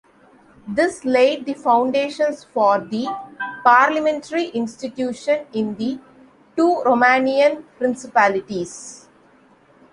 This 0.67 1.05
laid 1.05 1.45
the 1.45 1.53
foundations 1.53 2.43
for 2.43 2.79
the 2.79 3.05
parliamentary 3.63 4.47
institution 4.47 5.45
in 5.53 5.75
the 5.75 5.99
two 6.57 6.81
Romanian 6.83 7.63
principalities. 7.77 9.07